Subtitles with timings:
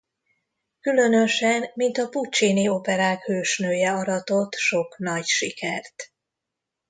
[0.79, 6.11] Különösen mint a Puccini-operák hősnője aratott sok nagy sikert.